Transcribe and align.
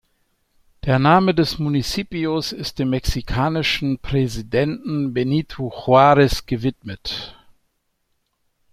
Der 0.85 0.97
Name 0.97 1.35
des 1.35 1.59
Municipios 1.59 2.53
ist 2.53 2.79
dem 2.79 2.89
mexikanischen 2.89 3.99
Präsidenten 3.99 5.13
Benito 5.13 5.71
Juárez 5.71 6.43
gewidmet. 6.47 7.35